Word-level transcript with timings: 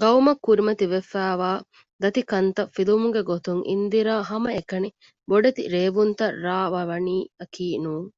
ޤައުމަށް 0.00 0.42
ކުރިމަތިވެފައިވާ 0.44 1.50
ދަތިކަންތައް 2.02 2.72
ފިލުއްވުމުގެ 2.74 3.22
ގޮތުން 3.30 3.62
އިންދިރާ 3.68 4.14
ހަމައެކަނި 4.28 4.88
ބޮޑެތި 5.28 5.62
ރޭއްވެވުންތައް 5.72 6.36
ރާއްވަވަނީއަކީ 6.44 7.66
ނޫން 7.84 8.08